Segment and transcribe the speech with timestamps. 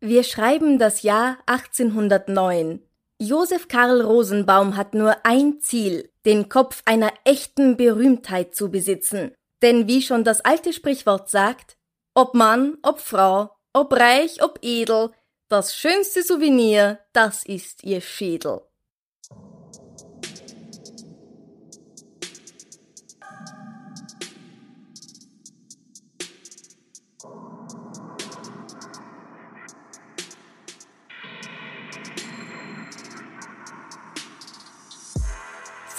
[0.00, 2.80] Wir schreiben das Jahr 1809.
[3.20, 9.34] Josef Karl Rosenbaum hat nur ein Ziel, den Kopf einer echten Berühmtheit zu besitzen.
[9.60, 11.76] Denn wie schon das alte Sprichwort sagt,
[12.14, 15.10] ob Mann, ob Frau, ob reich, ob edel,
[15.48, 18.67] das schönste Souvenir, das ist ihr Schädel.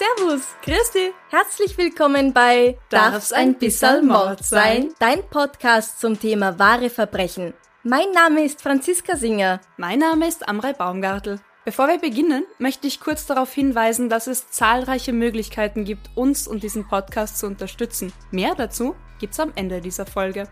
[0.00, 4.94] Servus, Christi, herzlich willkommen bei Darf's ein bisserl Mord sein?
[4.98, 7.52] Dein Podcast zum Thema wahre Verbrechen.
[7.82, 9.60] Mein Name ist Franziska Singer.
[9.76, 11.38] Mein Name ist Amrei Baumgartel.
[11.66, 16.62] Bevor wir beginnen, möchte ich kurz darauf hinweisen, dass es zahlreiche Möglichkeiten gibt, uns und
[16.62, 18.10] diesen Podcast zu unterstützen.
[18.30, 20.48] Mehr dazu gibt's am Ende dieser Folge.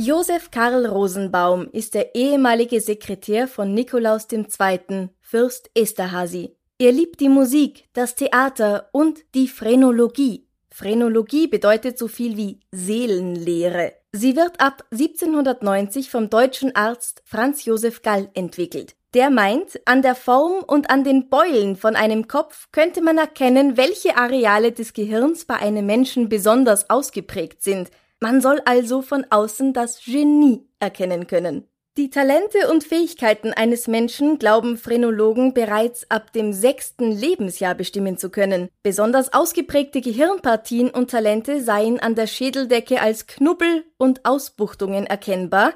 [0.00, 6.56] Josef Karl Rosenbaum ist der ehemalige Sekretär von Nikolaus II., Fürst Esterhazy.
[6.78, 10.46] Er liebt die Musik, das Theater und die Phrenologie.
[10.70, 13.94] Phrenologie bedeutet so viel wie Seelenlehre.
[14.12, 18.94] Sie wird ab 1790 vom deutschen Arzt Franz Josef Gall entwickelt.
[19.14, 23.76] Der meint, an der Form und an den Beulen von einem Kopf könnte man erkennen,
[23.76, 27.90] welche Areale des Gehirns bei einem Menschen besonders ausgeprägt sind–
[28.20, 31.68] man soll also von außen das Genie erkennen können.
[31.98, 38.30] Die Talente und Fähigkeiten eines Menschen glauben Phrenologen bereits ab dem sechsten Lebensjahr bestimmen zu
[38.30, 38.68] können.
[38.84, 45.72] Besonders ausgeprägte Gehirnpartien und Talente seien an der Schädeldecke als Knubbel und Ausbuchtungen erkennbar,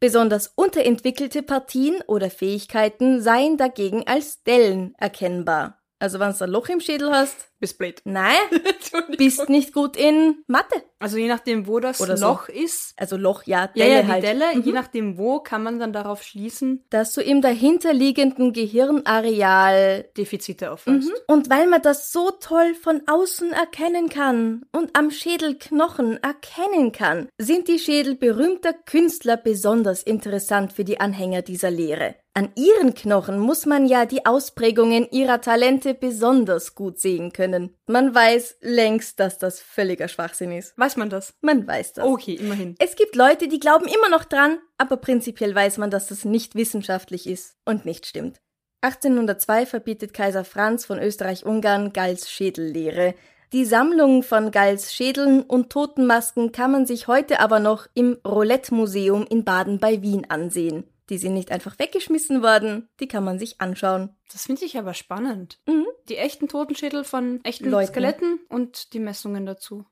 [0.00, 5.82] besonders unterentwickelte Partien oder Fähigkeiten seien dagegen als Dellen erkennbar.
[5.98, 8.00] Also wenn du ein Loch im Schädel hast, bist blöd.
[8.04, 8.36] Nein,
[9.18, 10.82] bist nicht gut in Mathe.
[10.98, 12.26] Also je nachdem, wo das Oder so.
[12.26, 12.94] Loch ist.
[12.96, 14.22] Also Loch, ja, Ja, Delle ja, die halt.
[14.24, 14.62] Delle, Mhm.
[14.62, 21.08] je nachdem wo, kann man dann darauf schließen, Dass du im dahinterliegenden Gehirnareal Defizite aufweist.
[21.08, 21.14] Mhm.
[21.26, 27.28] Und weil man das so toll von außen erkennen kann und am Schädelknochen erkennen kann,
[27.38, 32.16] sind die Schädel berühmter Künstler besonders interessant für die Anhänger dieser Lehre.
[32.34, 37.45] An ihren Knochen muss man ja die Ausprägungen ihrer Talente besonders gut sehen können.
[37.86, 40.76] Man weiß längst, dass das völliger Schwachsinn ist.
[40.78, 41.34] Weiß man das?
[41.40, 42.04] Man weiß das.
[42.04, 42.74] Okay, immerhin.
[42.78, 46.54] Es gibt Leute, die glauben immer noch dran, aber prinzipiell weiß man, dass das nicht
[46.54, 48.40] wissenschaftlich ist und nicht stimmt.
[48.82, 53.14] 1802 verbietet Kaiser Franz von Österreich-Ungarn Galls Schädellehre.
[53.52, 59.26] Die Sammlung von Galls Schädeln und Totenmasken kann man sich heute aber noch im Roulette-Museum
[59.28, 60.84] in Baden bei Wien ansehen.
[61.08, 64.16] Die sind nicht einfach weggeschmissen worden, die kann man sich anschauen.
[64.32, 65.60] Das finde ich aber spannend.
[65.66, 65.86] Mhm.
[66.08, 67.92] Die echten Totenschädel von echten Leuten.
[67.92, 69.84] Skeletten und die Messungen dazu.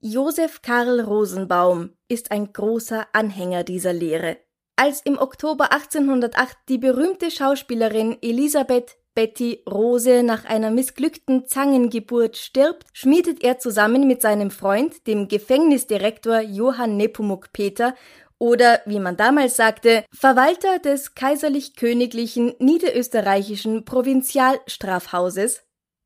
[0.00, 4.38] Josef Karl Rosenbaum ist ein großer Anhänger dieser Lehre.
[4.76, 12.86] Als im Oktober 1808 die berühmte Schauspielerin Elisabeth Betty Rose nach einer missglückten Zangengeburt stirbt,
[12.94, 17.94] schmiedet er zusammen mit seinem Freund, dem Gefängnisdirektor Johann Nepomuk Peter,
[18.40, 25.62] oder wie man damals sagte, Verwalter des kaiserlich-königlichen niederösterreichischen Provinzialstrafhauses,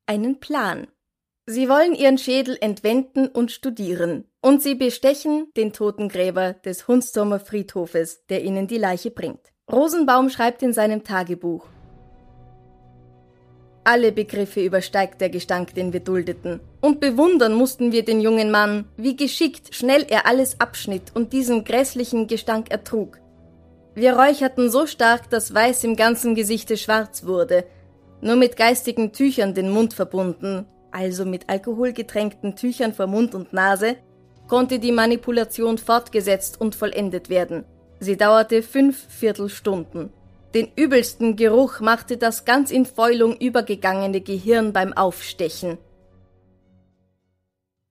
[0.06, 0.88] einen Plan.
[1.46, 4.24] Sie wollen ihren Schädel entwenden und studieren.
[4.40, 9.52] Und sie bestechen den Totengräber des Hundsturmer Friedhofes, der ihnen die Leiche bringt.
[9.70, 11.66] Rosenbaum schreibt in seinem Tagebuch.
[13.86, 16.60] Alle Begriffe übersteigt der Gestank, den wir duldeten.
[16.80, 21.64] Und bewundern mussten wir den jungen Mann, wie geschickt schnell er alles abschnitt und diesen
[21.64, 23.18] grässlichen Gestank ertrug.
[23.94, 27.64] Wir räucherten so stark, dass Weiß im ganzen Gesichte schwarz wurde,
[28.22, 33.96] nur mit geistigen Tüchern den Mund verbunden, also mit alkoholgetränkten Tüchern vor Mund und Nase,
[34.48, 37.64] konnte die Manipulation fortgesetzt und vollendet werden.
[38.00, 40.10] Sie dauerte fünf Viertelstunden.
[40.54, 45.78] Den übelsten Geruch machte das ganz in Fäulung übergegangene Gehirn beim Aufstechen.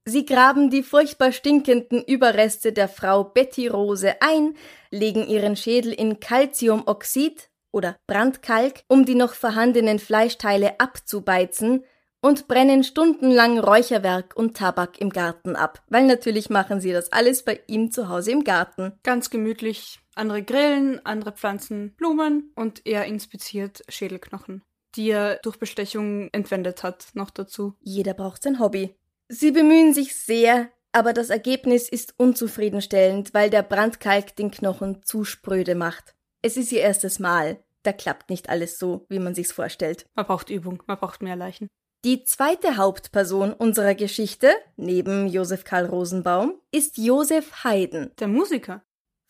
[0.05, 4.55] Sie graben die furchtbar stinkenden Überreste der Frau Betty Rose ein,
[4.91, 11.83] legen ihren Schädel in Calciumoxid oder Brandkalk, um die noch vorhandenen Fleischteile abzubeizen,
[12.21, 17.43] und brennen stundenlang Räucherwerk und Tabak im Garten ab, weil natürlich machen sie das alles
[17.43, 18.93] bei ihm zu Hause im Garten.
[19.03, 20.02] Ganz gemütlich.
[20.15, 24.63] Andere grillen, andere pflanzen Blumen und er inspiziert Schädelknochen,
[24.95, 27.75] die er durch Bestechung entwendet hat, noch dazu.
[27.81, 28.95] Jeder braucht sein Hobby.
[29.27, 35.23] Sie bemühen sich sehr, aber das Ergebnis ist unzufriedenstellend, weil der Brandkalk den Knochen zu
[35.23, 36.13] spröde macht.
[36.41, 37.63] Es ist ihr erstes Mal.
[37.81, 40.05] Da klappt nicht alles so, wie man sich's vorstellt.
[40.15, 41.67] Man braucht Übung, man braucht mehr Leichen.
[42.05, 48.11] Die zweite Hauptperson unserer Geschichte, neben Josef Karl Rosenbaum, ist Josef Haydn.
[48.19, 48.83] Der Musiker.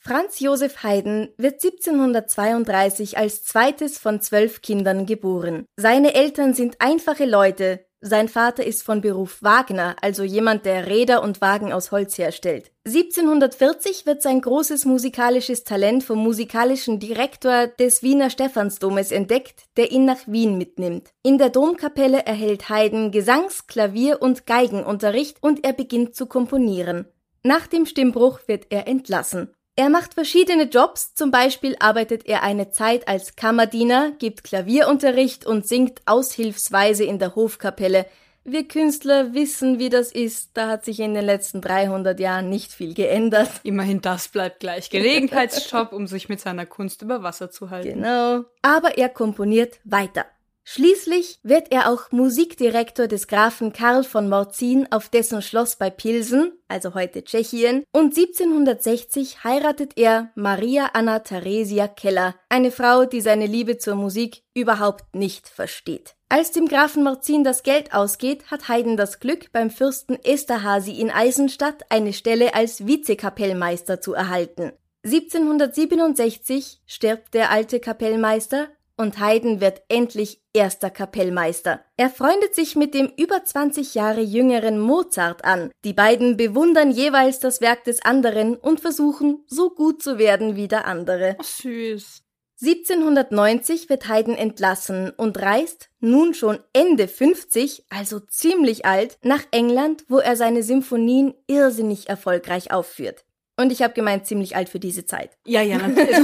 [0.05, 5.65] Franz Josef Haydn wird 1732 als zweites von zwölf Kindern geboren.
[5.77, 11.23] Seine Eltern sind einfache Leute, sein Vater ist von Beruf Wagner, also jemand, der Räder
[11.23, 12.69] und Wagen aus Holz herstellt.
[12.85, 20.03] 1740 wird sein großes musikalisches Talent vom musikalischen Direktor des Wiener Stephansdomes entdeckt, der ihn
[20.03, 21.11] nach Wien mitnimmt.
[21.23, 27.05] In der Domkapelle erhält Haydn Gesangs-, Klavier- und Geigenunterricht und er beginnt zu komponieren.
[27.41, 29.55] Nach dem Stimmbruch wird er entlassen.
[29.75, 35.67] Er macht verschiedene Jobs, zum Beispiel arbeitet er eine Zeit als Kammerdiener, gibt Klavierunterricht und
[35.67, 38.05] singt aushilfsweise in der Hofkapelle.
[38.43, 42.71] Wir Künstler wissen, wie das ist, da hat sich in den letzten 300 Jahren nicht
[42.71, 43.49] viel geändert.
[43.63, 44.91] Immerhin das bleibt gleich.
[44.91, 48.01] Gelegenheitsjob, um sich mit seiner Kunst über Wasser zu halten.
[48.01, 48.43] Genau.
[48.61, 50.25] Aber er komponiert weiter.
[50.65, 56.53] Schließlich wird er auch Musikdirektor des Grafen Karl von Morzin auf dessen Schloss bei Pilsen,
[56.69, 63.45] also heute Tschechien, und 1760 heiratet er Maria Anna Theresia Keller, eine Frau, die seine
[63.45, 66.15] Liebe zur Musik überhaupt nicht versteht.
[66.29, 71.11] Als dem Grafen Morzin das Geld ausgeht, hat Haydn das Glück, beim Fürsten Esterhazy in
[71.11, 74.71] Eisenstadt eine Stelle als Vizekapellmeister zu erhalten.
[75.03, 81.83] 1767 stirbt der alte Kapellmeister und Haydn wird endlich erster Kapellmeister.
[81.97, 85.71] Er freundet sich mit dem über 20 Jahre jüngeren Mozart an.
[85.83, 90.67] Die beiden bewundern jeweils das Werk des anderen und versuchen, so gut zu werden wie
[90.67, 91.37] der andere.
[91.39, 92.23] Oh, süß.
[92.61, 100.05] 1790 wird Haydn entlassen und reist, nun schon Ende 50, also ziemlich alt, nach England,
[100.07, 103.25] wo er seine Symphonien irrsinnig erfolgreich aufführt.
[103.57, 105.31] Und ich habe gemeint, ziemlich alt für diese Zeit.
[105.45, 106.17] Ja, ja, natürlich.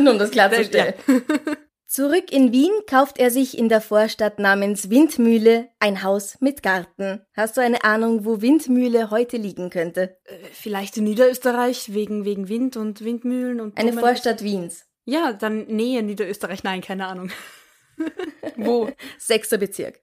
[0.00, 0.94] Nur um das klarzustellen.
[1.06, 1.14] Ja.
[1.86, 7.24] Zurück in Wien kauft er sich in der Vorstadt namens Windmühle ein Haus mit Garten.
[7.34, 10.16] Hast du eine Ahnung, wo Windmühle heute liegen könnte?
[10.24, 13.78] Äh, vielleicht in Niederösterreich, wegen, wegen Wind und Windmühlen und.
[13.78, 14.86] Eine Vorstadt Wiens.
[15.04, 16.64] Ja, dann Nähe Niederösterreich.
[16.64, 17.30] Nein, keine Ahnung.
[18.56, 18.90] wo?
[19.18, 20.00] Sechster Bezirk.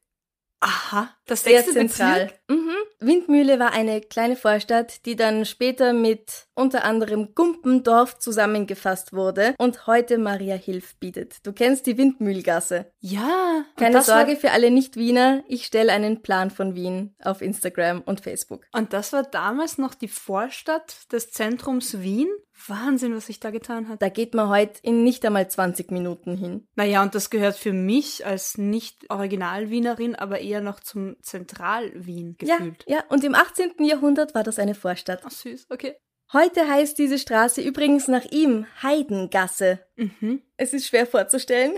[0.59, 2.25] Aha, das Sehr zentral.
[2.25, 2.41] Bezirk?
[2.47, 2.75] Mhm.
[3.01, 9.87] Windmühle war eine kleine Vorstadt, die dann später mit unter anderem Gumpendorf zusammengefasst wurde und
[9.87, 11.45] heute Maria Hilf bietet.
[11.45, 12.91] Du kennst die Windmühlgasse.
[12.99, 13.65] Ja.
[13.75, 18.65] Keine Sorge für alle Nicht-Wiener, ich stelle einen Plan von Wien auf Instagram und Facebook.
[18.71, 22.29] Und das war damals noch die Vorstadt des Zentrums Wien?
[22.67, 24.01] Wahnsinn, was sich da getan hat.
[24.01, 26.67] Da geht man heute in nicht einmal 20 Minuten hin.
[26.75, 32.85] Naja, und das gehört für mich als nicht Original-Wienerin, aber eher noch zum Zentral-Wien gefühlt.
[32.87, 33.85] Ja, ja, und im 18.
[33.85, 35.21] Jahrhundert war das eine Vorstadt.
[35.23, 35.95] Ach süß, okay.
[36.33, 39.79] Heute heißt diese Straße übrigens nach ihm Heidengasse.
[39.95, 40.41] Mhm.
[40.57, 41.71] Es ist schwer vorzustellen,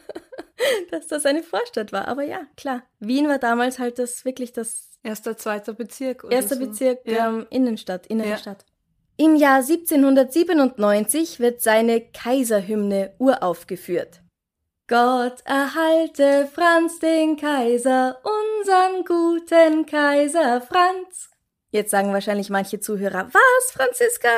[0.90, 2.82] dass das eine Vorstadt war, aber ja, klar.
[3.00, 6.24] Wien war damals halt das wirklich das erster, zweiter Bezirk.
[6.24, 6.66] Oder erster so.
[6.66, 7.30] Bezirk, ja.
[7.30, 8.36] ähm, Innenstadt, innere ja.
[8.36, 8.66] Stadt.
[9.16, 14.20] Im Jahr 1797 wird seine Kaiserhymne uraufgeführt.
[14.88, 21.28] Gott erhalte Franz den Kaiser, unseren guten Kaiser Franz.
[21.70, 24.30] Jetzt sagen wahrscheinlich manche Zuhörer, was, Franziska?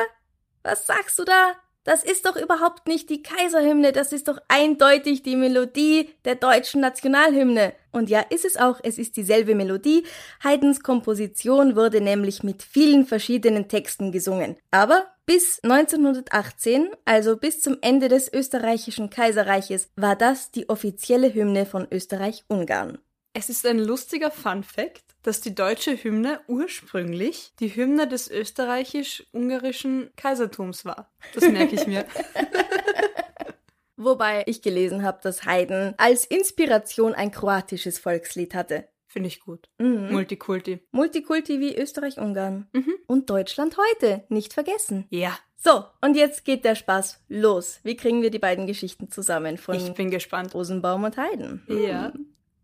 [0.61, 1.53] Was sagst du da?
[1.83, 6.79] Das ist doch überhaupt nicht die Kaiserhymne, das ist doch eindeutig die Melodie der deutschen
[6.79, 7.73] Nationalhymne.
[7.91, 10.03] Und ja, ist es auch, es ist dieselbe Melodie.
[10.43, 14.57] Haydns Komposition wurde nämlich mit vielen verschiedenen Texten gesungen.
[14.69, 21.65] Aber bis 1918, also bis zum Ende des österreichischen Kaiserreiches, war das die offizielle Hymne
[21.65, 22.99] von Österreich-Ungarn.
[23.33, 30.11] Es ist ein lustiger Fun fact, dass die deutsche Hymne ursprünglich die Hymne des österreichisch-ungarischen
[30.15, 31.11] Kaisertums war.
[31.33, 32.05] Das merke ich mir.
[33.97, 38.87] Wobei ich gelesen habe, dass Haydn als Inspiration ein kroatisches Volkslied hatte.
[39.05, 39.69] Finde ich gut.
[39.77, 40.11] Mhm.
[40.11, 40.79] Multikulti.
[40.91, 42.69] Multikulti wie Österreich-Ungarn.
[42.71, 42.93] Mhm.
[43.07, 45.05] Und Deutschland heute, nicht vergessen.
[45.09, 45.37] Ja.
[45.57, 47.81] So, und jetzt geht der Spaß los.
[47.83, 50.55] Wie kriegen wir die beiden Geschichten zusammen von ich bin gespannt.
[50.55, 51.61] Rosenbaum und Haydn?
[51.67, 52.13] Ja.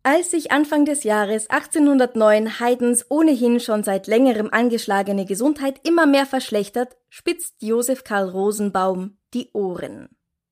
[0.10, 6.26] Als sich Anfang des Jahres 1809 Haydns ohnehin schon seit längerem angeschlagene Gesundheit immer mehr
[6.26, 10.08] verschlechtert, spitzt Josef Karl Rosenbaum die Ohren.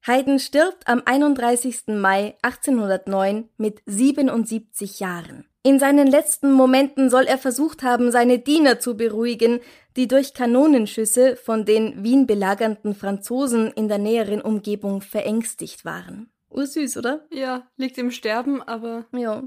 [0.06, 1.84] Haydn stirbt am 31.
[1.88, 5.46] Mai 1809 mit 77 Jahren.
[5.64, 9.62] In seinen letzten Momenten soll er versucht haben, seine Diener zu beruhigen,
[9.96, 16.30] die durch Kanonenschüsse von den Wien belagernden Franzosen in der näheren Umgebung verängstigt waren.
[16.50, 17.26] Ursüß, oder?
[17.32, 19.06] Ja, liegt im Sterben, aber.
[19.14, 19.44] Ja.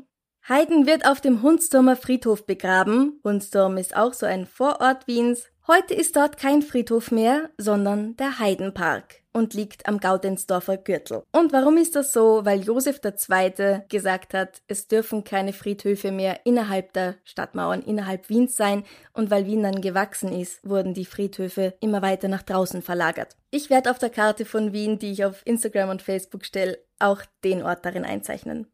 [0.49, 3.21] Haydn wird auf dem Hundsturmer Friedhof begraben.
[3.25, 5.47] Hundsturm ist auch so ein Vorort Wiens.
[5.71, 11.25] Heute ist dort kein Friedhof mehr, sondern der Heidenpark und liegt am Gaudensdorfer Gürtel.
[11.31, 12.47] Und warum ist das so?
[12.47, 13.83] Weil Josef II.
[13.91, 18.83] gesagt hat, es dürfen keine Friedhöfe mehr innerhalb der Stadtmauern, innerhalb Wiens sein
[19.13, 23.37] und weil Wien dann gewachsen ist, wurden die Friedhöfe immer weiter nach draußen verlagert.
[23.51, 27.21] Ich werde auf der Karte von Wien, die ich auf Instagram und Facebook stelle, auch
[27.45, 28.69] den Ort darin einzeichnen.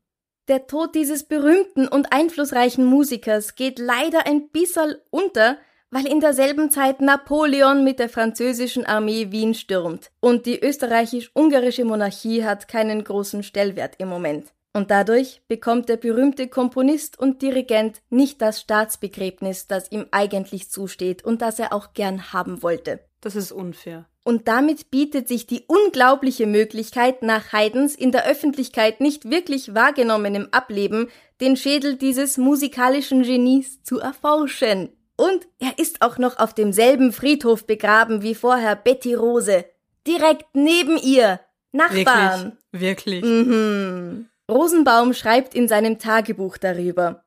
[0.46, 5.58] Der Tod dieses berühmten und einflussreichen Musikers geht leider ein bisschen unter,
[5.94, 12.44] weil in derselben Zeit Napoleon mit der französischen Armee Wien stürmt und die österreichisch-ungarische Monarchie
[12.44, 14.52] hat keinen großen Stellwert im Moment.
[14.72, 21.24] Und dadurch bekommt der berühmte Komponist und Dirigent nicht das Staatsbegräbnis, das ihm eigentlich zusteht
[21.24, 22.98] und das er auch gern haben wollte.
[23.20, 24.06] Das ist unfair.
[24.24, 30.48] Und damit bietet sich die unglaubliche Möglichkeit, nach Haydns in der Öffentlichkeit nicht wirklich wahrgenommenem
[30.50, 31.06] Ableben
[31.40, 34.88] den Schädel dieses musikalischen Genies zu erforschen.
[35.16, 39.64] Und er ist auch noch auf demselben Friedhof begraben wie vorher Betty Rose.
[40.06, 41.40] Direkt neben ihr.
[41.72, 42.58] Nachbarn.
[42.72, 43.22] Wirklich?
[43.22, 43.24] Wirklich?
[43.24, 44.28] Mhm.
[44.50, 47.24] Rosenbaum schreibt in seinem Tagebuch darüber.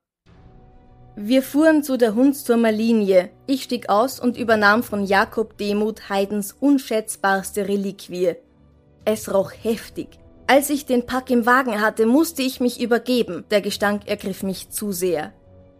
[1.16, 3.32] Wir fuhren zu der Hundsturmer Linie.
[3.48, 8.36] Ich stieg aus und übernahm von Jakob Demuth Haydns unschätzbarste Reliquie.
[9.04, 10.20] Es roch heftig.
[10.46, 13.46] Als ich den Pack im Wagen hatte, musste ich mich übergeben.
[13.50, 15.34] Der Gestank ergriff mich zu sehr.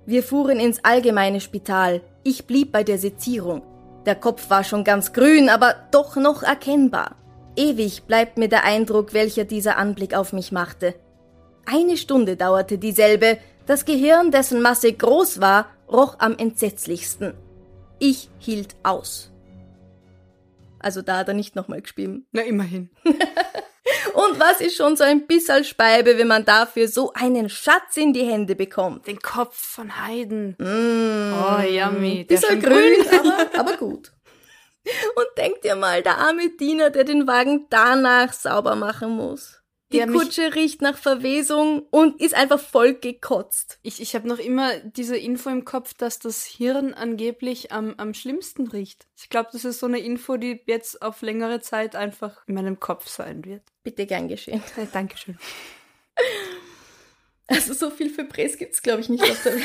[0.08, 2.00] Wir fuhren ins allgemeine Spital.
[2.24, 3.62] Ich blieb bei der Sezierung.
[4.06, 7.18] Der Kopf war schon ganz grün, aber doch noch erkennbar.
[7.58, 10.96] Ewig bleibt mir der Eindruck, welcher dieser Anblick auf mich machte.
[11.66, 17.34] Eine Stunde dauerte dieselbe, das Gehirn, dessen Masse groß war, roch am entsetzlichsten.
[18.00, 19.34] Ich hielt aus.
[20.80, 22.22] Also da hat er nicht nochmal gespielt.
[22.32, 22.92] Na, immerhin.
[24.18, 28.14] Und was ist schon so ein bisschen Speibe, wenn man dafür so einen Schatz in
[28.14, 29.06] die Hände bekommt?
[29.06, 30.56] Den Kopf von Heiden.
[30.58, 31.34] Mm.
[31.36, 32.26] Oh, yummy.
[32.26, 34.12] Der bisschen grün, aber, aber gut.
[35.16, 39.57] Und denk dir mal, der arme Diener, der den Wagen danach sauber machen muss.
[39.94, 43.80] Die ja, Kutsche riecht nach Verwesung und ist einfach voll gekotzt.
[43.84, 48.14] Ich, ich habe noch immer diese Info im Kopf, dass das Hirn angeblich am, am
[48.14, 49.08] schlimmsten riecht.
[49.16, 52.82] Ich glaube, das ist so eine Info, die jetzt auf längere Zeit einfach in meinem
[52.82, 53.64] Kopf sein wird.
[53.84, 54.62] Bitte gern geschehen.
[54.76, 55.38] Ja, Dankeschön.
[57.50, 59.64] Also so viel für Präs gibt's glaube ich, nicht auf der Welt.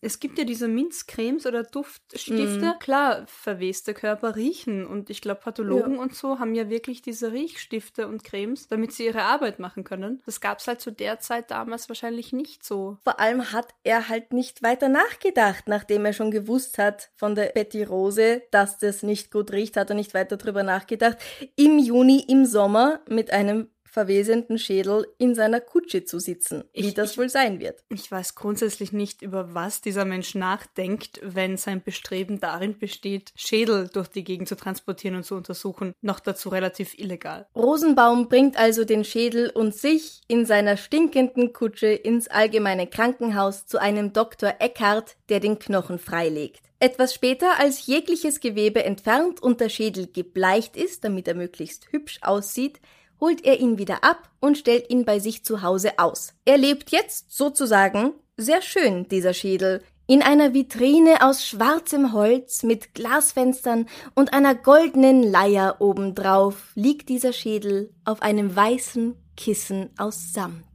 [0.00, 2.74] Es gibt ja diese Minzcremes oder Duftstifte.
[2.74, 2.78] Mhm.
[2.78, 4.86] Klar, verweste Körper riechen.
[4.86, 6.00] Und ich glaube, Pathologen ja.
[6.00, 10.22] und so haben ja wirklich diese Riechstifte und Cremes, damit sie ihre Arbeit machen können.
[10.26, 12.98] Das gab es halt zu der Zeit damals wahrscheinlich nicht so.
[13.02, 17.46] Vor allem hat er halt nicht weiter nachgedacht, nachdem er schon gewusst hat von der
[17.46, 21.18] Betty Rose, dass das nicht gut riecht, hat er nicht weiter drüber nachgedacht.
[21.56, 26.94] Im Juni, im Sommer mit einem verwesenden Schädel in seiner Kutsche zu sitzen, wie ich,
[26.94, 27.84] das ich, wohl sein wird.
[27.88, 33.88] Ich weiß grundsätzlich nicht, über was dieser Mensch nachdenkt, wenn sein Bestreben darin besteht, Schädel
[33.92, 37.46] durch die Gegend zu transportieren und zu untersuchen, noch dazu relativ illegal.
[37.54, 43.78] Rosenbaum bringt also den Schädel und sich in seiner stinkenden Kutsche ins allgemeine Krankenhaus zu
[43.78, 44.54] einem Dr.
[44.58, 46.62] Eckhart, der den Knochen freilegt.
[46.80, 52.18] Etwas später, als jegliches Gewebe entfernt und der Schädel gebleicht ist, damit er möglichst hübsch
[52.22, 52.80] aussieht,
[53.20, 56.34] holt er ihn wieder ab und stellt ihn bei sich zu Hause aus.
[56.44, 62.94] Er lebt jetzt sozusagen sehr schön, dieser Schädel, in einer Vitrine aus schwarzem Holz mit
[62.94, 70.67] Glasfenstern und einer goldenen Leier obendrauf liegt dieser Schädel auf einem weißen Kissen aus Samt.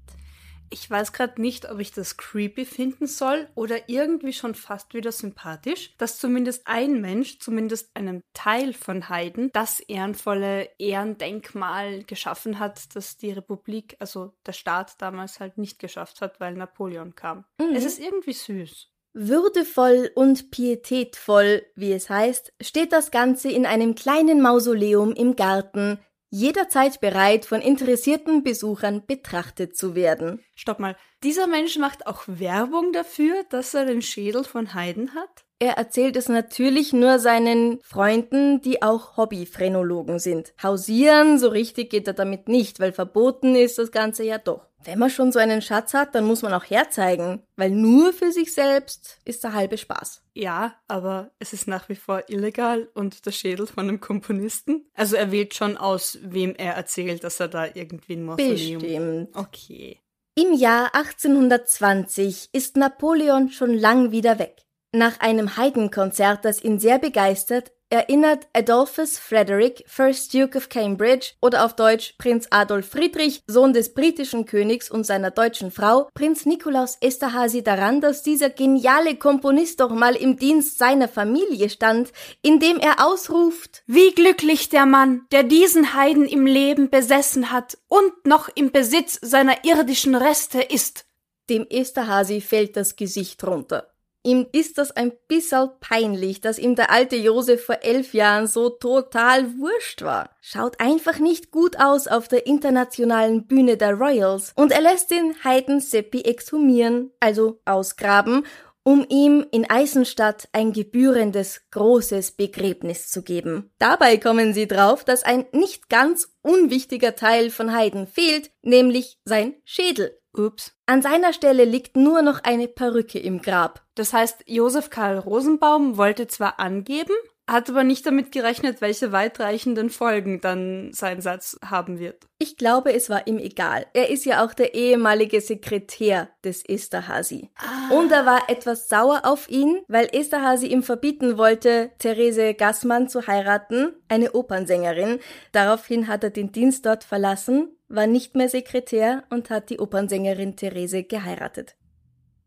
[0.74, 5.12] Ich weiß gerade nicht, ob ich das creepy finden soll oder irgendwie schon fast wieder
[5.12, 12.96] sympathisch, dass zumindest ein Mensch, zumindest einem Teil von Haydn, das ehrenvolle Ehrendenkmal geschaffen hat,
[12.96, 17.46] das die Republik, also der Staat damals halt nicht geschafft hat, weil Napoleon kam.
[17.60, 17.76] Mhm.
[17.76, 18.88] Es ist irgendwie süß.
[19.14, 26.00] Würdevoll und pietätvoll, wie es heißt, steht das Ganze in einem kleinen Mausoleum im Garten
[26.34, 30.44] jederzeit bereit, von interessierten Besuchern betrachtet zu werden.
[30.56, 35.46] Stopp mal, dieser Mensch macht auch Werbung dafür, dass er den Schädel von Haydn hat?
[35.60, 40.56] Er erzählt es natürlich nur seinen Freunden, die auch Hobbyphrenologen sind.
[40.62, 44.66] Hausieren, so richtig geht er damit nicht, weil verboten ist das Ganze ja doch.
[44.86, 48.32] Wenn man schon so einen Schatz hat, dann muss man auch herzeigen, weil nur für
[48.32, 50.22] sich selbst ist der halbe Spaß.
[50.34, 54.86] Ja, aber es ist nach wie vor illegal und der Schädel von einem Komponisten.
[54.94, 58.82] Also er wählt schon aus, wem er erzählt, dass er da irgendwie ein Mausoleum...
[58.82, 59.36] Bestimmt.
[59.36, 60.00] Okay.
[60.36, 64.64] Im Jahr 1820 ist Napoleon schon lang wieder weg.
[64.92, 71.64] Nach einem Heidenkonzert, das ihn sehr begeistert, erinnert Adolphus Frederick, First Duke of Cambridge oder
[71.64, 76.98] auf Deutsch Prinz Adolf Friedrich, Sohn des britischen Königs und seiner deutschen Frau, Prinz Nikolaus
[77.02, 83.06] Esterhazy daran, dass dieser geniale Komponist doch mal im Dienst seiner Familie stand, indem er
[83.06, 88.72] ausruft Wie glücklich der Mann, der diesen Heiden im Leben besessen hat und noch im
[88.72, 91.06] Besitz seiner irdischen Reste ist.
[91.48, 93.93] Dem Esterhazy fällt das Gesicht runter.
[94.26, 98.70] Ihm ist das ein bisschen peinlich, dass ihm der alte Josef vor elf Jahren so
[98.70, 100.30] total wurscht war.
[100.42, 105.36] Schaut einfach nicht gut aus auf der internationalen Bühne der Royals und er lässt den
[105.44, 108.46] Heiden Seppi exhumieren, also ausgraben,
[108.84, 113.72] um ihm in Eisenstadt ein gebührendes großes Begräbnis zu geben.
[113.80, 119.56] Dabei kommen sie drauf, dass ein nicht ganz unwichtiger Teil von Haydn fehlt, nämlich sein
[119.64, 120.18] Schädel.
[120.36, 120.76] Ups.
[120.86, 123.84] An seiner Stelle liegt nur noch eine Perücke im Grab.
[123.96, 127.14] Das heißt, Josef Karl Rosenbaum wollte zwar angeben,
[127.48, 132.24] hat aber nicht damit gerechnet, welche weitreichenden Folgen dann sein Satz haben wird.
[132.40, 133.86] Ich glaube, es war ihm egal.
[133.94, 137.52] Er ist ja auch der ehemalige Sekretär des Esterhazy.
[137.58, 137.94] Ah.
[137.94, 143.28] Und er war etwas sauer auf ihn, weil Esterhazy ihm verbieten wollte, Therese Gassmann zu
[143.28, 145.20] heiraten, eine Opernsängerin.
[145.52, 150.56] Daraufhin hat er den Dienst dort verlassen, war nicht mehr Sekretär und hat die Opernsängerin
[150.56, 151.76] Therese geheiratet.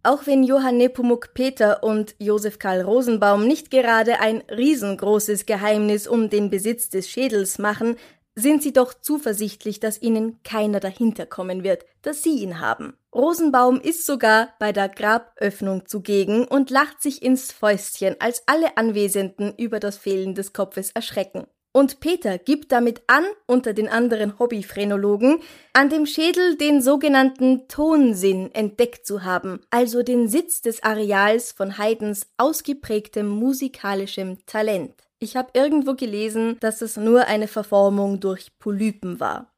[0.03, 6.31] Auch wenn Johann Nepomuk Peter und Josef Karl Rosenbaum nicht gerade ein riesengroßes Geheimnis um
[6.31, 7.97] den Besitz des Schädels machen,
[8.37, 12.97] sind sie doch zuversichtlich, dass ihnen keiner dahinter kommen wird, dass sie ihn haben.
[13.15, 19.55] Rosenbaum ist sogar bei der Graböffnung zugegen und lacht sich ins Fäustchen, als alle Anwesenden
[19.57, 21.47] über das Fehlen des Kopfes erschrecken.
[21.77, 25.41] Und Peter gibt damit an, unter den anderen Hobbyphrenologen,
[25.75, 31.77] an dem Schädel den sogenannten Tonsinn entdeckt zu haben, also den Sitz des Areals von
[31.77, 34.95] Haydns ausgeprägtem musikalischem Talent.
[35.19, 39.53] Ich habe irgendwo gelesen, dass es nur eine Verformung durch Polypen war.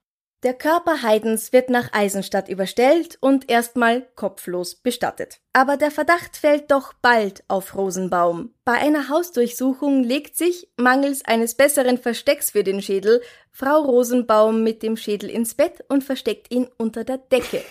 [0.44, 5.40] Der Körper Haydns wird nach Eisenstadt überstellt und erstmal kopflos bestattet.
[5.52, 8.54] Aber der Verdacht fällt doch bald auf Rosenbaum.
[8.64, 13.20] Bei einer Hausdurchsuchung legt sich, mangels eines besseren Verstecks für den Schädel,
[13.50, 17.64] Frau Rosenbaum mit dem Schädel ins Bett und versteckt ihn unter der Decke.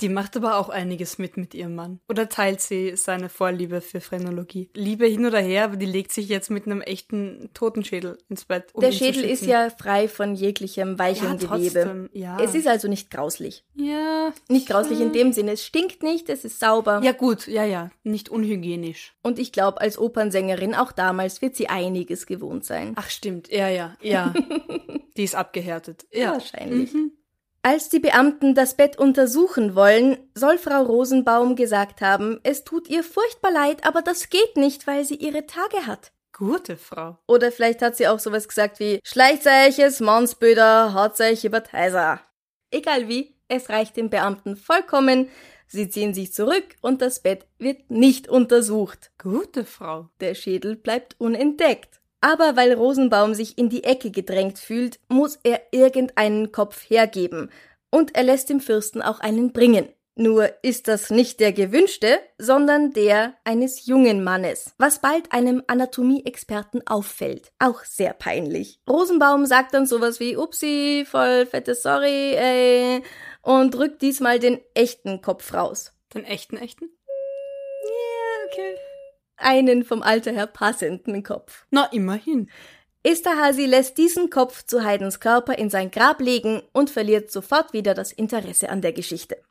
[0.00, 2.00] Die macht aber auch einiges mit mit ihrem Mann.
[2.08, 4.70] Oder teilt sie seine Vorliebe für Phrenologie?
[4.74, 8.70] Liebe hin oder her, aber die legt sich jetzt mit einem echten Totenschädel ins Bett.
[8.72, 11.80] Um der Schädel ist ja frei von jeglichem weichen Ja, Gewebe.
[11.80, 12.38] trotzdem, ja.
[12.40, 13.64] Es ist also nicht grauslich.
[13.74, 14.32] Ja.
[14.48, 17.00] Nicht grauslich in dem Sinne, es stinkt nicht, es ist sauber.
[17.04, 17.90] Ja, gut, ja, ja.
[18.02, 19.14] Nicht unhygienisch.
[19.22, 22.94] Und ich glaube, als Opernsängerin auch damals wird sie einiges gewohnt sein.
[22.96, 23.50] Ach, stimmt.
[23.50, 24.32] Ja, ja, ja.
[25.16, 26.06] die ist abgehärtet.
[26.12, 26.32] Ja.
[26.32, 26.92] Wahrscheinlich.
[26.94, 27.12] Mhm.
[27.62, 33.04] Als die Beamten das Bett untersuchen wollen, soll Frau Rosenbaum gesagt haben, es tut ihr
[33.04, 36.10] furchtbar leid, aber das geht nicht, weil sie ihre Tage hat.
[36.32, 37.18] Gute Frau.
[37.26, 42.22] Oder vielleicht hat sie auch sowas gesagt wie Schleichzeiches, Mannsböder, Hautzeich über Teiser.
[42.70, 45.28] Egal wie, es reicht den Beamten vollkommen.
[45.66, 49.10] Sie ziehen sich zurück und das Bett wird nicht untersucht.
[49.18, 50.08] Gute Frau.
[50.20, 51.99] Der Schädel bleibt unentdeckt.
[52.20, 57.50] Aber weil Rosenbaum sich in die Ecke gedrängt fühlt, muss er irgendeinen Kopf hergeben.
[57.90, 59.88] Und er lässt dem Fürsten auch einen bringen.
[60.16, 66.82] Nur ist das nicht der gewünschte, sondern der eines jungen Mannes, was bald einem Anatomie-Experten
[66.86, 67.52] auffällt.
[67.58, 68.80] Auch sehr peinlich.
[68.86, 73.02] Rosenbaum sagt dann sowas wie Upsi, voll fette Sorry, ey,
[73.40, 75.94] und drückt diesmal den echten Kopf raus.
[76.12, 76.90] Den echten, echten?
[77.84, 78.89] Ja, okay.
[79.40, 81.66] Einen vom Alter her passenden Kopf.
[81.70, 82.50] Na, immerhin.
[83.02, 87.94] Esterhazy lässt diesen Kopf zu Haydns Körper in sein Grab legen und verliert sofort wieder
[87.94, 89.42] das Interesse an der Geschichte.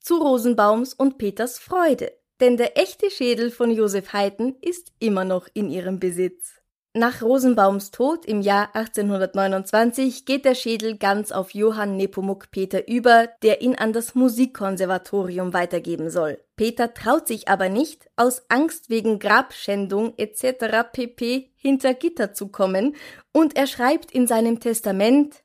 [0.00, 5.48] Zu Rosenbaums und Peters Freude, denn der echte Schädel von Josef Haydn ist immer noch
[5.52, 6.61] in ihrem Besitz.
[6.94, 13.30] Nach Rosenbaums Tod im Jahr 1829 geht der Schädel ganz auf Johann Nepomuk Peter über,
[13.42, 16.38] der ihn an das Musikkonservatorium weitergeben soll.
[16.54, 20.84] Peter traut sich aber nicht, aus Angst wegen Grabschändung etc.
[20.92, 21.48] pp.
[21.56, 22.94] hinter Gitter zu kommen,
[23.32, 25.42] und er schreibt in seinem Testament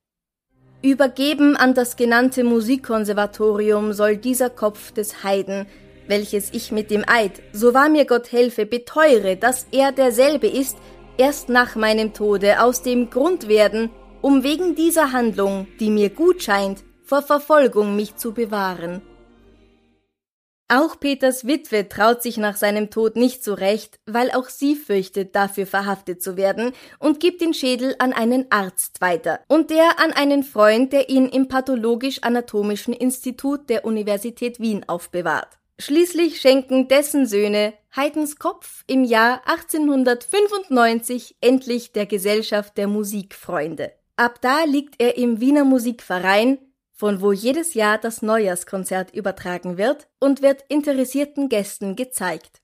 [0.81, 5.65] Übergeben an das genannte Musikkonservatorium soll dieser Kopf des Heiden,
[6.07, 10.77] welches ich mit dem Eid, so wahr mir Gott helfe, beteure, dass er derselbe ist,
[11.17, 13.89] erst nach meinem Tode aus dem Grund werden,
[14.21, 19.01] um wegen dieser Handlung, die mir gut scheint, vor Verfolgung mich zu bewahren.
[20.69, 25.33] Auch Peters Witwe traut sich nach seinem Tod nicht so recht, weil auch sie fürchtet,
[25.33, 30.11] dafür verhaftet zu werden und gibt den Schädel an einen Arzt weiter und der an
[30.11, 35.57] einen Freund, der ihn im Pathologisch-Anatomischen Institut der Universität Wien aufbewahrt.
[35.79, 43.93] Schließlich schenken dessen Söhne Haydns Kopf im Jahr 1895 endlich der Gesellschaft der Musikfreunde.
[44.15, 46.57] Ab da liegt er im Wiener Musikverein,
[46.93, 52.63] von wo jedes Jahr das Neujahrskonzert übertragen wird und wird interessierten Gästen gezeigt.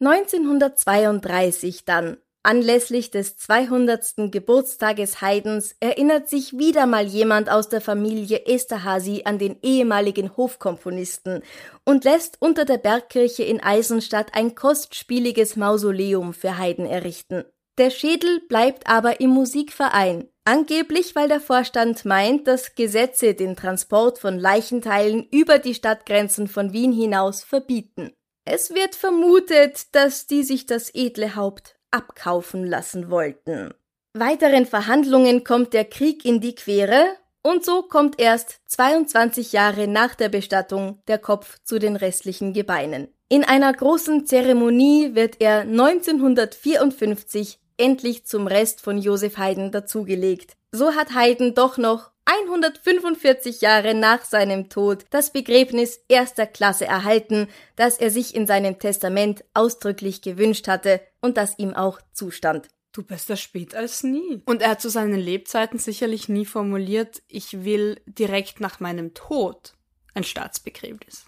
[0.00, 4.30] 1932 dann, anlässlich des 200.
[4.30, 11.42] Geburtstages Haydns, erinnert sich wieder mal jemand aus der Familie Esterhazy an den ehemaligen Hofkomponisten
[11.84, 17.44] und lässt unter der Bergkirche in Eisenstadt ein kostspieliges Mausoleum für Haydn errichten.
[17.78, 24.18] Der Schädel bleibt aber im Musikverein, Angeblich, weil der Vorstand meint, dass Gesetze den Transport
[24.18, 28.12] von Leichenteilen über die Stadtgrenzen von Wien hinaus verbieten.
[28.44, 33.72] Es wird vermutet, dass die sich das edle Haupt abkaufen lassen wollten.
[34.14, 37.04] Weiteren Verhandlungen kommt der Krieg in die Quere
[37.42, 43.08] und so kommt erst 22 Jahre nach der Bestattung der Kopf zu den restlichen Gebeinen.
[43.28, 50.56] In einer großen Zeremonie wird er 1954 endlich zum Rest von Josef Haydn dazugelegt.
[50.70, 57.48] So hat Haydn doch noch 145 Jahre nach seinem Tod das Begräbnis erster Klasse erhalten,
[57.76, 62.68] das er sich in seinem Testament ausdrücklich gewünscht hatte und das ihm auch zustand.
[62.92, 64.42] Du besser spät als nie.
[64.44, 69.74] Und er hat zu seinen Lebzeiten sicherlich nie formuliert, ich will direkt nach meinem Tod
[70.14, 71.24] ein Staatsbegräbnis.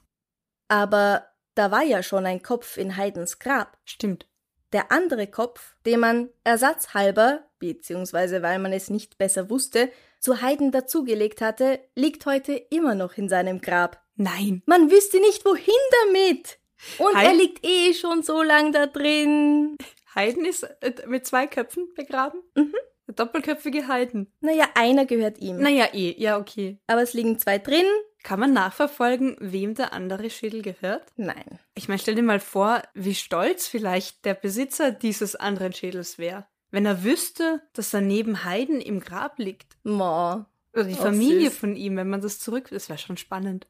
[0.69, 3.79] Aber da war ja schon ein Kopf in Haydns Grab.
[3.85, 4.27] Stimmt.
[4.73, 9.91] Der andere Kopf, den man ersatzhalber, beziehungsweise weil man es nicht besser wusste,
[10.25, 14.03] zu Haydn dazugelegt hatte, liegt heute immer noch in seinem Grab.
[14.17, 14.63] Nein.
[14.65, 15.75] Man wüsste nicht, wohin
[16.07, 16.59] damit.
[16.97, 17.27] Und Haydn?
[17.27, 19.77] er liegt eh schon so lang da drin.
[20.15, 22.41] Haydn ist äh, mit zwei Köpfen begraben?
[22.55, 22.75] Mhm.
[23.07, 24.33] Der doppelköpfige Haydn.
[24.41, 25.59] Naja, einer gehört ihm.
[25.59, 26.79] Naja, eh, ja, okay.
[26.87, 27.85] Aber es liegen zwei drin
[28.25, 31.13] kann man nachverfolgen, wem der andere Schädel gehört?
[31.17, 31.61] Nein.
[31.75, 36.47] Ich meine, stell dir mal vor, wie stolz vielleicht der Besitzer dieses anderen Schädels wäre,
[36.75, 39.77] wenn er wüsste, dass er neben Heiden im Grab liegt.
[39.85, 40.51] Ma.
[40.73, 41.59] Oder die Familie süß.
[41.59, 42.69] von ihm, wenn man das zurück.
[42.71, 43.69] Das wäre schon spannend.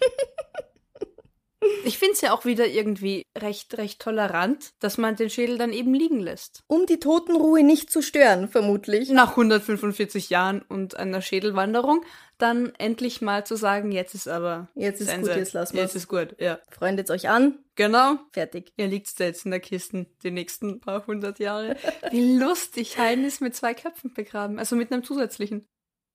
[1.84, 5.72] Ich finde es ja auch wieder irgendwie recht, recht tolerant, dass man den Schädel dann
[5.72, 6.62] eben liegen lässt.
[6.66, 9.08] Um die Totenruhe nicht zu stören, vermutlich.
[9.10, 12.04] Nach 145 Jahren und einer Schädelwanderung
[12.38, 14.68] dann endlich mal zu sagen, jetzt ist aber.
[14.74, 15.30] Jetzt ist Sense.
[15.30, 16.58] gut, jetzt lassen wir Jetzt ist gut, ja.
[16.70, 17.58] Freundet euch an.
[17.74, 18.18] Genau.
[18.32, 18.72] Fertig.
[18.76, 21.76] Ihr liegt jetzt in der Kiste die nächsten paar hundert Jahre.
[22.10, 25.66] Wie lustig, Heiden ist mit zwei Köpfen begraben, also mit einem zusätzlichen.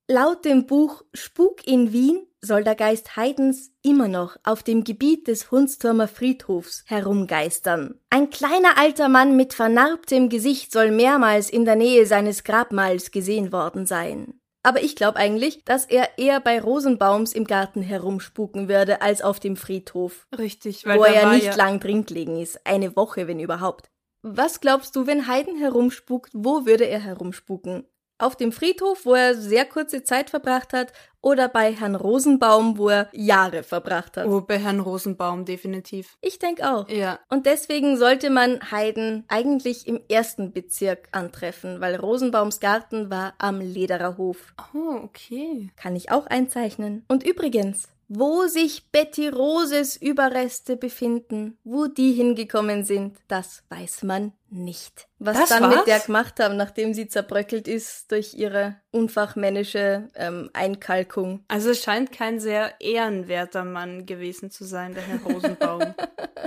[0.08, 5.28] Laut dem Buch Spuk in Wien soll der Geist Haydns immer noch auf dem Gebiet
[5.28, 8.00] des Hunstürmer Friedhofs herumgeistern.
[8.10, 13.52] Ein kleiner alter Mann mit vernarbtem Gesicht soll mehrmals in der Nähe seines Grabmals gesehen
[13.52, 14.41] worden sein.
[14.64, 19.40] Aber ich glaube eigentlich, dass er eher bei Rosenbaums im Garten herumspuken würde, als auf
[19.40, 20.28] dem Friedhof.
[20.38, 22.66] Richtig, weil wo er ja nicht ja lang drin gelegen ist.
[22.66, 23.90] Eine Woche, wenn überhaupt.
[24.22, 27.86] Was glaubst du, wenn Haydn herumspukt, wo würde er herumspuken?
[28.22, 32.90] Auf dem Friedhof, wo er sehr kurze Zeit verbracht hat, oder bei Herrn Rosenbaum, wo
[32.90, 34.26] er Jahre verbracht hat.
[34.26, 36.18] Oh, bei Herrn Rosenbaum definitiv.
[36.22, 36.90] Ich denke auch.
[36.90, 37.20] Ja.
[37.30, 43.60] Und deswegen sollte man Haydn eigentlich im ersten Bezirk antreffen, weil Rosenbaums Garten war am
[43.60, 44.54] Lederer Hof.
[44.74, 45.70] Oh, okay.
[45.76, 47.06] Kann ich auch einzeichnen.
[47.08, 54.34] Und übrigens, wo sich Betty Roses Überreste befinden, wo die hingekommen sind, das weiß man
[54.50, 55.08] nicht.
[55.18, 55.78] Was das dann war's?
[55.78, 61.46] mit der gemacht haben, nachdem sie zerbröckelt ist durch ihre unfachmännische ähm, Einkalkung.
[61.48, 65.96] Also es scheint kein sehr ehrenwerter Mann gewesen zu sein, der Herr Rosenbaum.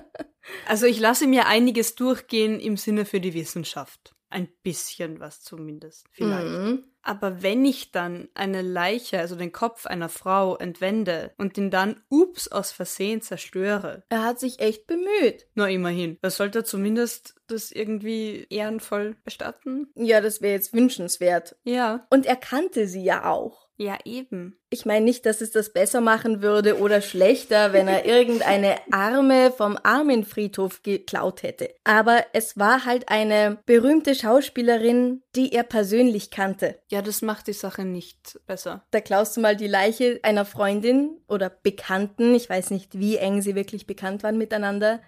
[0.69, 4.14] also ich lasse mir einiges durchgehen im Sinne für die Wissenschaft.
[4.35, 6.49] Ein bisschen was zumindest, vielleicht.
[6.49, 6.85] Mhm.
[7.03, 12.03] Aber wenn ich dann eine Leiche, also den Kopf einer Frau entwende und ihn dann,
[12.09, 14.03] ups, aus Versehen zerstöre.
[14.09, 15.47] Er hat sich echt bemüht.
[15.55, 16.19] Na, immerhin.
[16.21, 19.93] Da sollte er zumindest das irgendwie ehrenvoll bestatten.
[19.95, 21.55] Ja, das wäre jetzt wünschenswert.
[21.63, 22.05] Ja.
[22.11, 23.64] Und er kannte sie ja auch.
[23.77, 24.57] Ja, eben.
[24.71, 29.51] Ich meine nicht, dass es das besser machen würde oder schlechter, wenn er irgendeine Arme
[29.51, 31.71] vom Armenfriedhof geklaut hätte.
[31.83, 36.79] Aber es war halt eine berühmte Schauspielerin, die er persönlich kannte.
[36.89, 38.85] Ja, das macht die Sache nicht besser.
[38.93, 43.43] Da klaust du mal die Leiche einer Freundin oder Bekannten, ich weiß nicht, wie eng
[43.43, 45.01] sie wirklich bekannt waren miteinander,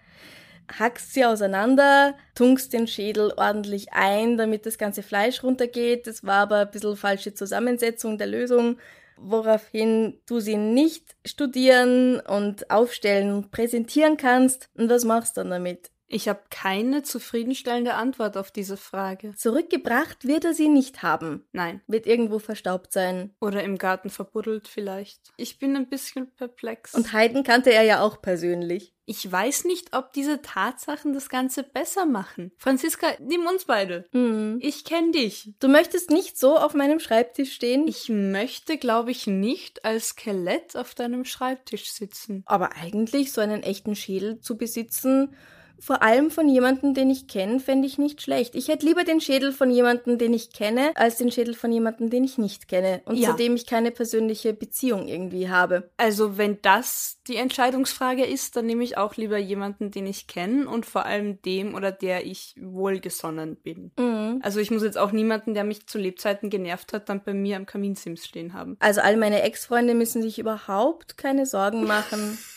[0.79, 6.07] hackst sie auseinander, tunkst den Schädel ordentlich ein, damit das ganze Fleisch runtergeht.
[6.07, 8.79] Das war aber ein bisschen falsche Zusammensetzung der Lösung.
[9.18, 14.68] woraufhin du sie nicht studieren und aufstellen und präsentieren kannst.
[14.74, 15.90] Und was machst du dann damit?
[16.08, 19.34] Ich habe keine zufriedenstellende Antwort auf diese Frage.
[19.36, 21.46] Zurückgebracht wird er sie nicht haben.
[21.52, 21.80] Nein.
[21.86, 23.34] Wird irgendwo verstaubt sein.
[23.40, 25.32] Oder im Garten verbuddelt vielleicht.
[25.36, 26.94] Ich bin ein bisschen perplex.
[26.94, 28.94] Und Haydn kannte er ja auch persönlich.
[29.08, 32.50] Ich weiß nicht, ob diese Tatsachen das Ganze besser machen.
[32.58, 34.04] Franziska, nimm uns beide.
[34.10, 34.58] Hm.
[34.60, 35.54] Ich kenne dich.
[35.60, 37.86] Du möchtest nicht so auf meinem Schreibtisch stehen?
[37.86, 42.42] Ich möchte, glaube ich, nicht als Skelett auf deinem Schreibtisch sitzen.
[42.46, 45.36] Aber eigentlich so einen echten Schädel zu besitzen,
[45.78, 48.54] vor allem von jemandem, den ich kenne, fände ich nicht schlecht.
[48.54, 52.10] Ich hätte lieber den Schädel von jemandem, den ich kenne, als den Schädel von jemandem,
[52.10, 53.30] den ich nicht kenne und Ja.
[53.30, 55.90] zu dem ich keine persönliche Beziehung irgendwie habe.
[55.96, 60.68] Also, wenn das die Entscheidungsfrage ist, dann nehme ich auch lieber jemanden, den ich kenne
[60.68, 63.92] und vor allem dem oder der ich wohlgesonnen bin.
[63.98, 64.40] Mhm.
[64.42, 67.56] Also, ich muss jetzt auch niemanden, der mich zu Lebzeiten genervt hat, dann bei mir
[67.56, 68.76] am Kaminsims stehen haben.
[68.80, 72.38] Also all meine Ex-Freunde müssen sich überhaupt keine Sorgen machen.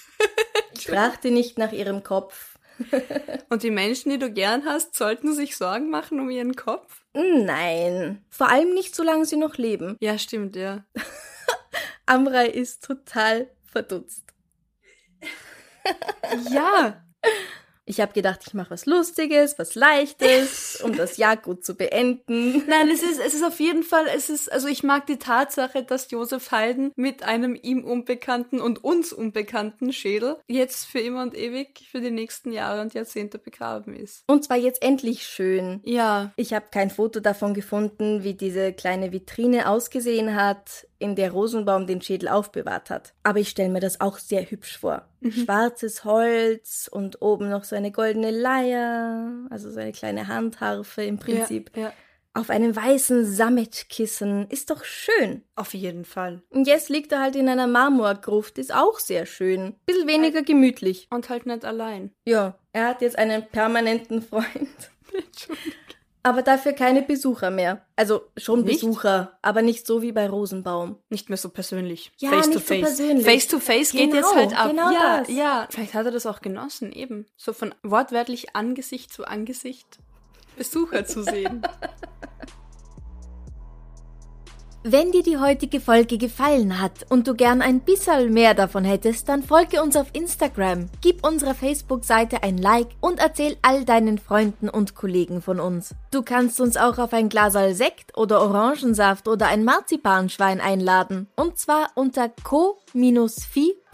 [0.73, 2.48] Ich fragte nicht nach ihrem Kopf.
[3.50, 7.04] Und die Menschen, die du gern hast, sollten sich Sorgen machen um ihren Kopf?
[7.13, 8.24] Nein.
[8.30, 9.98] Vor allem nicht, solange sie noch leben.
[10.00, 10.86] Ja, stimmt, ja.
[12.06, 14.24] Amrei ist total verdutzt.
[16.52, 17.04] Ja,
[17.89, 22.63] Ich habe gedacht, ich mache was Lustiges, was Leichtes, um das Jahr gut zu beenden.
[22.67, 25.82] Nein, es ist, es ist auf jeden Fall, es ist, also ich mag die Tatsache,
[25.82, 31.36] dass Josef Haydn mit einem ihm unbekannten und uns unbekannten Schädel jetzt für immer und
[31.36, 34.23] ewig für die nächsten Jahre und Jahrzehnte begraben ist.
[34.28, 35.82] Und zwar jetzt endlich schön.
[35.84, 41.31] Ja, Ich habe kein Foto davon gefunden, wie diese kleine Vitrine ausgesehen hat, in der
[41.31, 43.13] Rosenbaum den Schädel aufbewahrt hat.
[43.23, 45.07] Aber ich stelle mir das auch sehr hübsch vor.
[45.29, 51.17] Schwarzes Holz und oben noch so eine goldene Leier, also so eine kleine Handharfe im
[51.17, 51.71] Prinzip.
[51.75, 51.93] Ja, ja,
[52.33, 54.47] Auf einem weißen Sammetkissen.
[54.49, 55.43] Ist doch schön.
[55.55, 56.41] auf jeden Fall.
[56.49, 59.75] Und jetzt liegt er halt in einer Marmorgruft, ist auch sehr schön.
[59.85, 61.07] Bisschen weniger gemütlich.
[61.12, 62.12] Und halt nicht allein.
[62.25, 64.45] Ja, er hat jetzt einen permanenten Freund.
[65.13, 65.73] Entschuldigung.
[66.21, 67.82] Aber dafür keine Besucher mehr.
[67.95, 68.82] Also schon Nicht?
[68.82, 70.97] Besucher, aber nicht so wie bei Rosenbaum.
[71.10, 72.12] Nicht mehr so persönlich.
[72.17, 72.82] Ja, face to nicht so face.
[72.82, 73.25] persönlich.
[73.25, 74.69] Face to face geht Genau, jetzt halt ab.
[74.69, 75.29] genau ja, das.
[75.29, 75.67] ja.
[75.69, 77.25] Vielleicht hat er das auch genossen, eben.
[77.38, 79.99] So von wortwörtlich Angesicht zu Angesicht
[80.58, 81.62] Besucher zu sehen.
[84.91, 89.30] Wenn dir die heutige Folge gefallen hat und du gern ein bisschen mehr davon hättest,
[89.30, 94.67] dann folge uns auf Instagram, gib unserer Facebook-Seite ein Like und erzähl all deinen Freunden
[94.67, 95.93] und Kollegen von uns.
[96.10, 101.28] Du kannst uns auch auf ein Glasal Sekt oder Orangensaft oder ein Marzipanschwein einladen.
[101.36, 102.32] Und zwar unter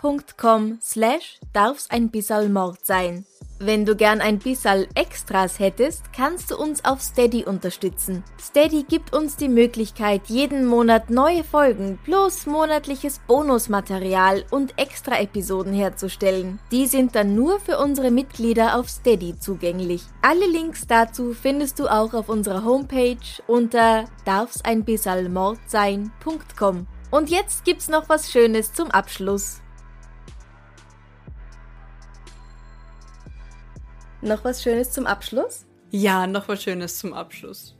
[0.05, 3.25] co-fi.com slash darf's ein bisserl Mord sein.
[3.57, 8.21] Wenn du gern ein bisserl Extras hättest, kannst du uns auf Steady unterstützen.
[8.39, 16.59] Steady gibt uns die Möglichkeit, jeden Monat neue Folgen plus monatliches Bonusmaterial und Extra-Episoden herzustellen.
[16.71, 20.03] Die sind dann nur für unsere Mitglieder auf Steady zugänglich.
[20.21, 23.15] Alle Links dazu findest du auch auf unserer Homepage
[23.47, 26.87] unter darfseinbissalmordsein.com.
[27.09, 29.61] Und jetzt gibt's noch was Schönes zum Abschluss.
[34.25, 35.67] Noch was Schönes zum Abschluss?
[35.91, 37.75] Ja, noch was Schönes zum Abschluss.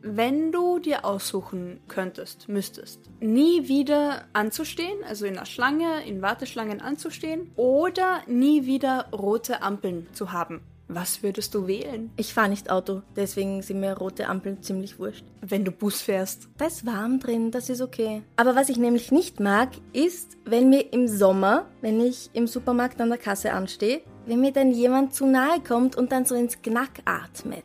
[0.00, 6.80] Wenn du dir aussuchen könntest, müsstest, nie wieder anzustehen, also in einer Schlange, in Warteschlangen
[6.80, 12.70] anzustehen, oder nie wieder rote Ampeln zu haben, was würdest du wählen, Ich fahre nicht
[12.70, 15.24] Auto, deswegen sind mir rote Ampeln ziemlich wurscht.
[15.42, 16.48] wenn du Bus fährst?
[16.56, 18.22] Da ist warm drin, das ist okay.
[18.36, 23.02] Aber was ich nämlich nicht mag, ist, wenn mir im Sommer, wenn ich im Supermarkt
[23.02, 26.60] an der Kasse anstehe, wenn mir dann jemand zu nahe kommt und dann so ins
[26.62, 27.64] Knack atmet.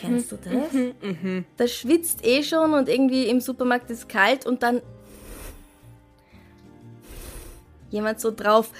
[0.00, 0.54] Kennst du das?
[1.56, 4.80] Das schwitzt eh schon und irgendwie im Supermarkt ist kalt und dann
[7.90, 8.70] jemand so drauf.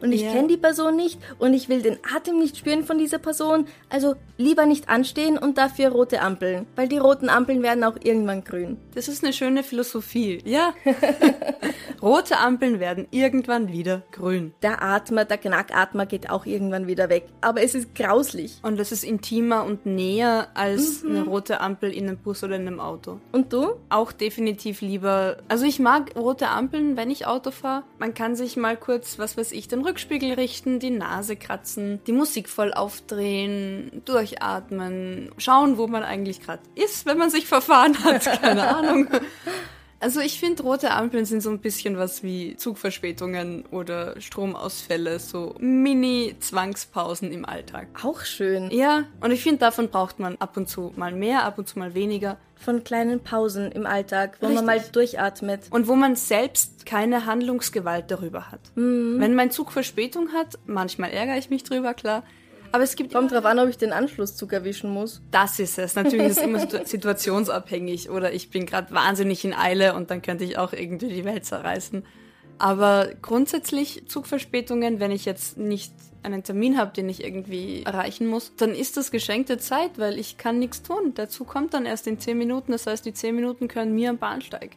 [0.00, 0.32] Und ich Ja.
[0.32, 3.66] kenne die Person nicht und ich will den Atem nicht spüren von dieser Person.
[3.90, 6.66] Also lieber nicht anstehen und dafür rote Ampeln.
[6.74, 8.78] Weil die roten Ampeln werden auch irgendwann grün.
[8.94, 10.72] Das ist eine schöne Philosophie, ja.
[12.02, 14.54] rote Ampeln werden irgendwann wieder grün.
[14.62, 17.26] Der Atmer, der Knackatmer geht auch irgendwann wieder weg.
[17.40, 18.58] Aber es ist grauslich.
[18.62, 22.62] Und es ist intimer und näher als eine rote Ampel in einem Bus oder in
[22.66, 23.20] einem Auto.
[23.32, 23.74] Und du?
[23.88, 25.38] auch definitiv lieber.
[25.48, 27.84] Also ich mag rote Ampeln, wenn ich Auto fahre.
[27.98, 32.12] Man kann sich mal kurz, was weiß ich, den Rückspiegel richten, die Nase kratzen, die
[32.12, 38.24] Musik voll aufdrehen, durchatmen, schauen, wo man eigentlich gerade ist, wenn man sich verfahren hat.
[38.42, 39.08] Keine Ahnung.
[39.98, 45.54] Also ich finde, rote Ampeln sind so ein bisschen was wie Zugverspätungen oder Stromausfälle, so
[45.58, 47.88] Mini-Zwangspausen im Alltag.
[48.02, 48.70] Auch schön.
[48.70, 51.78] Ja, und ich finde, davon braucht man ab und zu mal mehr, ab und zu
[51.78, 52.36] mal weniger.
[52.56, 54.64] Von kleinen Pausen im Alltag, wo Richtig.
[54.64, 55.60] man mal durchatmet.
[55.70, 58.60] Und wo man selbst keine Handlungsgewalt darüber hat.
[58.74, 62.22] Wenn mein Zug Verspätung hat, manchmal ärgere ich mich drüber, klar.
[62.72, 65.22] Aber es gibt Kommt drauf an, ob ich den Anschlusszug erwischen muss.
[65.30, 65.94] Das ist es.
[65.94, 70.22] Natürlich ist es immer situ- situationsabhängig oder ich bin gerade wahnsinnig in Eile und dann
[70.22, 72.04] könnte ich auch irgendwie die Welt zerreißen.
[72.58, 78.52] Aber grundsätzlich Zugverspätungen, wenn ich jetzt nicht einen Termin habe, den ich irgendwie erreichen muss,
[78.56, 81.14] dann ist das geschenkte Zeit, weil ich kann nichts tun.
[81.14, 84.10] Der Zug kommt dann erst in zehn Minuten, das heißt, die zehn Minuten können mir
[84.10, 84.76] am Bahnsteig.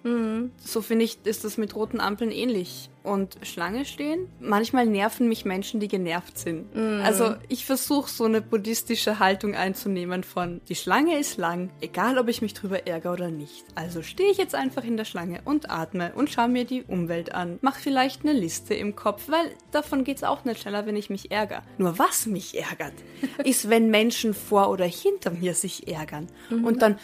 [0.63, 2.89] So finde ich, ist das mit roten Ampeln ähnlich.
[3.09, 4.27] Und Schlange stehen?
[4.39, 6.75] Manchmal nerven mich Menschen, die genervt sind.
[6.75, 12.27] Also ich versuche so eine buddhistische Haltung einzunehmen von, die Schlange ist lang, egal ob
[12.27, 13.65] ich mich drüber ärgere oder nicht.
[13.75, 17.33] Also stehe ich jetzt einfach in der Schlange und atme und schaue mir die Umwelt
[17.33, 17.59] an.
[17.61, 21.31] Mach vielleicht eine Liste im Kopf, weil davon geht's auch nicht schneller, wenn ich mich
[21.31, 21.63] ärgere.
[21.77, 22.93] Nur was mich ärgert,
[23.43, 26.27] ist, wenn Menschen vor oder hinter mir sich ärgern.
[26.49, 26.99] Und dann,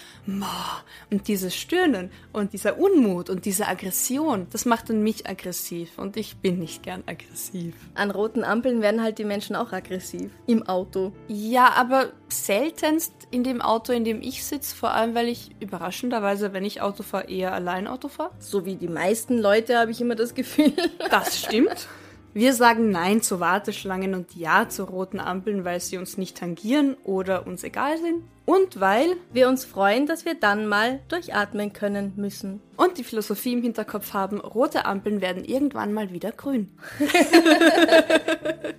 [1.10, 5.95] und dieses Stöhnen und dieser Unmut und diese Aggression, das macht dann mich aggressiv.
[5.98, 7.76] Und ich bin nicht gern aggressiv.
[7.96, 10.32] An roten Ampeln werden halt die Menschen auch aggressiv.
[10.48, 11.12] Im Auto.
[11.28, 16.54] Ja, aber seltenst in dem Auto, in dem ich sitze, vor allem weil ich überraschenderweise,
[16.54, 18.32] wenn ich Auto fahre, eher allein Auto fahre.
[18.40, 20.74] So wie die meisten Leute habe ich immer das Gefühl.
[21.10, 21.88] Das stimmt.
[22.38, 26.98] Wir sagen Nein zu Warteschlangen und Ja zu roten Ampeln, weil sie uns nicht tangieren
[27.06, 28.24] oder uns egal sind.
[28.44, 32.60] Und weil, Wir uns freuen, dass wir dann mal durchatmen können müssen.
[32.76, 36.70] und die Philosophie im Hinterkopf haben, rote Ampeln werden irgendwann mal wieder grün.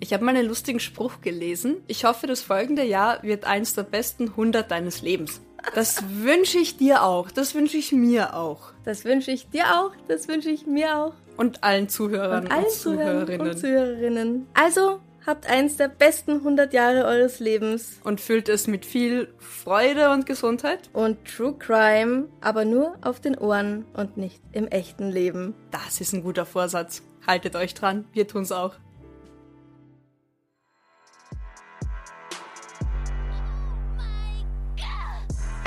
[0.00, 1.78] Ich habe mal einen lustigen Spruch gelesen.
[1.88, 5.40] Ich hoffe, das folgende Jahr wird eins der besten 100 deines Lebens.
[5.74, 7.30] Das wünsche ich dir auch.
[7.30, 8.72] Das wünsche ich mir auch.
[8.84, 11.12] Das wünsche ich dir auch, das wünsche ich mir auch.
[11.36, 13.48] Und allen Zuhörern Und allen und Zuhörerinnen.
[13.50, 14.46] und Zuhörerinnen.
[14.54, 17.98] Also, habt eins der besten 100 Jahre eures Lebens.
[18.02, 20.88] und füllt es mit viel Freude und Gesundheit.
[20.94, 25.54] Und True Crime, aber nur auf den Ohren und nicht im echten Leben.
[25.70, 27.02] Das ist ein guter Vorsatz.
[27.26, 28.74] Haltet euch dran, wir tun's auch.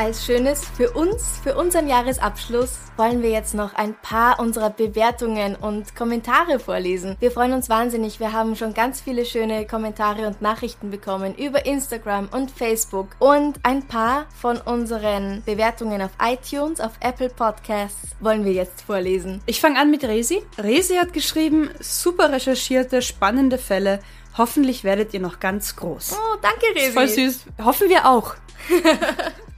[0.01, 5.55] Als schönes für uns, für unseren Jahresabschluss, wollen wir jetzt noch ein paar unserer Bewertungen
[5.55, 7.17] und Kommentare vorlesen.
[7.19, 8.19] Wir freuen uns wahnsinnig.
[8.19, 13.09] Wir haben schon ganz viele schöne Kommentare und Nachrichten bekommen über Instagram und Facebook.
[13.19, 19.43] Und ein paar von unseren Bewertungen auf iTunes, auf Apple Podcasts wollen wir jetzt vorlesen.
[19.45, 20.41] Ich fange an mit Resi.
[20.57, 23.99] Resi hat geschrieben, super recherchierte, spannende Fälle.
[24.35, 26.13] Hoffentlich werdet ihr noch ganz groß.
[26.13, 26.91] Oh, danke, Resi.
[26.91, 27.45] Voll süß.
[27.63, 28.33] Hoffen wir auch.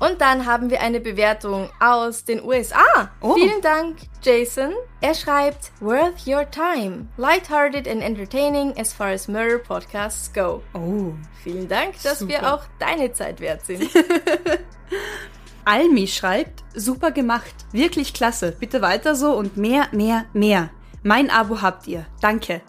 [0.00, 3.10] Und dann haben wir eine Bewertung aus den USA.
[3.20, 3.34] Oh.
[3.34, 4.72] Vielen Dank, Jason.
[5.00, 7.08] Er schreibt, Worth your time.
[7.16, 10.62] Lighthearted and entertaining as far as murder podcasts go.
[10.74, 11.12] Oh.
[11.42, 12.54] Vielen Dank, dass wir Super.
[12.54, 13.90] auch deine Zeit wert sind.
[15.64, 17.54] Almi schreibt, super gemacht.
[17.72, 18.52] Wirklich klasse.
[18.52, 20.70] Bitte weiter so und mehr, mehr, mehr.
[21.02, 22.06] Mein Abo habt ihr.
[22.22, 22.62] Danke.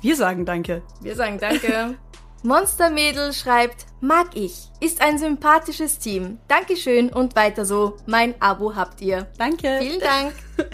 [0.00, 0.82] Wir sagen Danke.
[1.02, 1.98] Wir sagen danke.
[2.42, 4.70] Monstermädel schreibt, mag ich.
[4.80, 6.38] Ist ein sympathisches Team.
[6.48, 7.98] Dankeschön und weiter so.
[8.06, 9.26] Mein Abo habt ihr.
[9.36, 9.78] Danke.
[9.80, 10.34] Vielen Dank.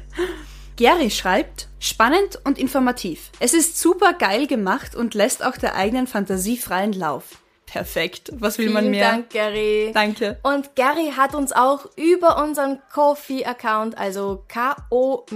[0.76, 3.30] Gary schreibt, spannend und informativ.
[3.40, 7.42] Es ist super geil gemacht und lässt auch der eigenen Fantasie freien Lauf.
[7.66, 8.30] Perfekt.
[8.32, 9.10] Was will man Vielen mehr?
[9.10, 9.90] Dank, Gary.
[9.92, 10.38] Danke.
[10.42, 14.44] Und Gary hat uns auch über unseren Kofi-Account, also
[14.88, 15.28] ko-fi.com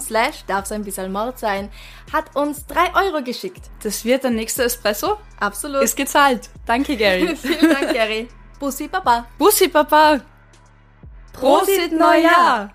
[0.00, 1.70] slash, darf so ein bisschen Mord sein,
[2.12, 3.70] hat uns drei Euro geschickt.
[3.82, 5.18] Das wird der nächste Espresso.
[5.38, 5.82] Absolut.
[5.82, 6.48] Ist gezahlt.
[6.66, 7.36] Danke, Gary.
[7.42, 8.28] Vielen Dank, Gary.
[8.58, 9.26] Bussi Baba.
[9.38, 10.20] Bussi, Papa.
[11.32, 12.74] Prosit Neujahr.